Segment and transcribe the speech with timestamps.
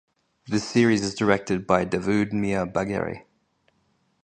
[0.47, 3.25] The series is directed by Davood Mir Bagheri.